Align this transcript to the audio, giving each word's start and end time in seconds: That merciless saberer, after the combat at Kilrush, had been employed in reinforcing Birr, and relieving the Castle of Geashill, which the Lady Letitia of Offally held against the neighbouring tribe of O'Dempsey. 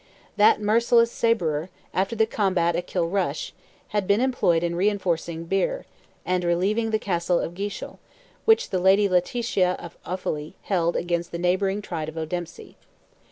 That 0.35 0.59
merciless 0.59 1.11
saberer, 1.11 1.69
after 1.93 2.15
the 2.15 2.25
combat 2.25 2.75
at 2.75 2.87
Kilrush, 2.87 3.51
had 3.89 4.07
been 4.07 4.19
employed 4.19 4.63
in 4.63 4.75
reinforcing 4.75 5.45
Birr, 5.45 5.85
and 6.25 6.43
relieving 6.43 6.89
the 6.89 6.97
Castle 6.97 7.39
of 7.39 7.53
Geashill, 7.53 7.99
which 8.45 8.71
the 8.71 8.79
Lady 8.79 9.07
Letitia 9.07 9.73
of 9.73 9.99
Offally 10.03 10.55
held 10.63 10.95
against 10.95 11.31
the 11.31 11.37
neighbouring 11.37 11.83
tribe 11.83 12.09
of 12.09 12.17
O'Dempsey. 12.17 12.77